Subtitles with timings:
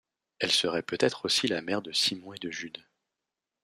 [0.39, 2.83] Elle serait peut-être aussi la mère de Simon et de Jude.